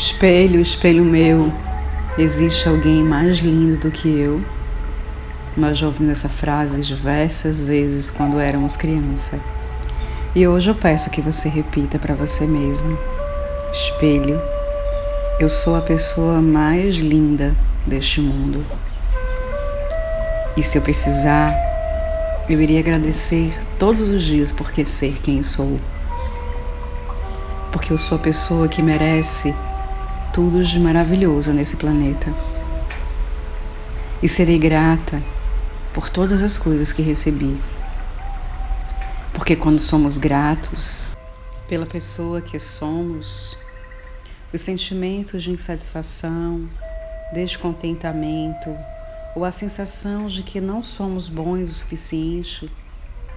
[0.00, 1.52] Espelho, espelho meu,
[2.16, 4.42] existe alguém mais lindo do que eu?
[5.54, 9.38] Nós já ouvimos essa frase diversas vezes quando éramos criança.
[10.34, 12.98] E hoje eu peço que você repita para você mesmo:
[13.74, 14.40] Espelho,
[15.38, 17.54] eu sou a pessoa mais linda
[17.86, 18.64] deste mundo.
[20.56, 21.54] E se eu precisar,
[22.48, 25.78] eu iria agradecer todos os dias por ser quem sou.
[27.70, 29.54] Porque eu sou a pessoa que merece
[30.32, 32.32] tudo de maravilhoso nesse planeta.
[34.22, 35.20] E serei grata
[35.92, 37.60] por todas as coisas que recebi.
[39.32, 41.08] Porque quando somos gratos
[41.68, 43.56] pela pessoa que somos,
[44.52, 46.68] os sentimentos de insatisfação,
[47.32, 48.76] descontentamento
[49.34, 52.70] ou a sensação de que não somos bons o suficiente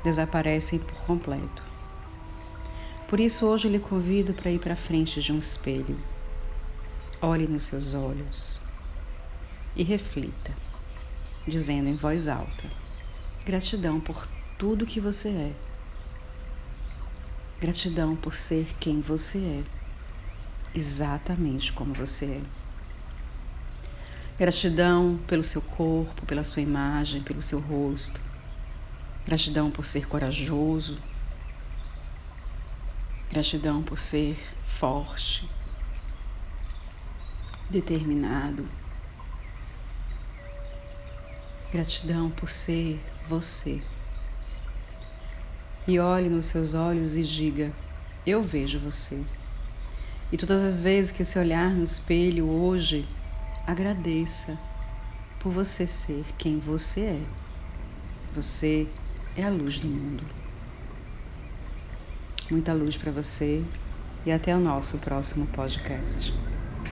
[0.03, 1.63] desaparecem por completo.
[3.07, 6.12] Por isso hoje eu lhe convido para ir para frente de um espelho
[7.25, 8.59] Olhe nos seus olhos
[9.77, 10.51] e reflita,
[11.47, 12.65] dizendo em voz alta:
[13.45, 15.53] Gratidão por tudo que você é.
[17.61, 19.63] Gratidão por ser quem você é,
[20.75, 22.41] exatamente como você é.
[24.37, 28.19] Gratidão pelo seu corpo, pela sua imagem, pelo seu rosto.
[29.25, 30.99] Gratidão por ser corajoso.
[33.31, 35.49] Gratidão por ser forte,
[37.73, 38.65] determinado.
[41.71, 43.81] Gratidão por ser você.
[45.87, 47.73] E olhe nos seus olhos e diga:
[48.25, 49.19] Eu vejo você.
[50.31, 53.07] E todas as vezes que se olhar no espelho hoje,
[53.65, 54.57] agradeça
[55.39, 57.21] por você ser quem você é.
[58.35, 58.87] Você
[59.35, 60.23] é a luz do mundo.
[62.51, 63.63] Muita luz para você
[64.25, 66.33] e até o nosso próximo podcast.